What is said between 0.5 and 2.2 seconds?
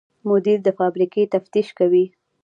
د فابریکې تفتیش کوي.